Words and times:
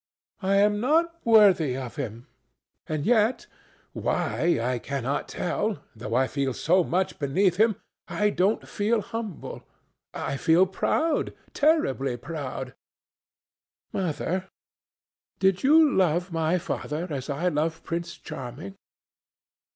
I 0.41 0.55
am 0.55 0.79
not 0.79 1.23
worthy 1.23 1.77
of 1.77 1.97
him. 1.97 2.25
And 2.87 3.05
yet—why, 3.05 4.59
I 4.59 4.79
cannot 4.79 5.27
tell—though 5.27 6.15
I 6.15 6.25
feel 6.25 6.53
so 6.55 6.83
much 6.83 7.19
beneath 7.19 7.57
him, 7.57 7.75
I 8.07 8.31
don't 8.31 8.67
feel 8.67 9.01
humble. 9.01 9.63
I 10.11 10.37
feel 10.37 10.65
proud, 10.65 11.35
terribly 11.53 12.17
proud. 12.17 12.73
Mother, 13.93 14.49
did 15.37 15.61
you 15.61 15.93
love 15.95 16.31
my 16.31 16.57
father 16.57 17.05
as 17.11 17.29
I 17.29 17.49
love 17.49 17.83
Prince 17.83 18.17
Charming?" 18.17 18.77